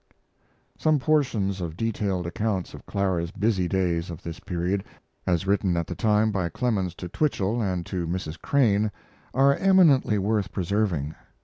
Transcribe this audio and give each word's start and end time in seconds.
Some 0.79 0.97
portions 0.97 1.61
of 1.61 1.77
detailed 1.77 2.25
accounts 2.25 2.73
of 2.73 2.87
Clara's 2.87 3.29
busy 3.29 3.67
days 3.67 4.09
of 4.09 4.23
this 4.23 4.39
period, 4.39 4.83
as 5.27 5.45
written 5.45 5.77
at 5.77 5.85
the 5.85 5.93
time 5.93 6.31
by 6.31 6.49
Clemens 6.49 6.95
to 6.95 7.07
Twichell 7.07 7.61
and 7.61 7.85
to 7.85 8.07
Mrs. 8.07 8.41
Crane, 8.41 8.91
are 9.35 9.53
eminently 9.55 10.17
worth 10.17 10.51
preserving. 10.51 11.13